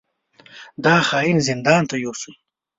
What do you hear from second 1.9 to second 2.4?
يوسئ!